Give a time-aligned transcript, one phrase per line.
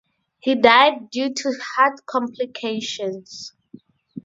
[0.39, 3.53] He died due to heart complications.